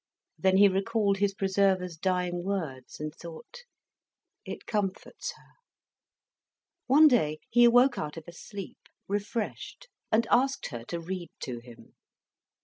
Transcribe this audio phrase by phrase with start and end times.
[0.39, 3.65] Then he recalled his preserver's dying words, and thought,
[4.43, 5.51] "It comforts her."
[6.87, 11.59] One day he awoke out of a sleep, refreshed, and asked her to read to
[11.59, 11.93] him.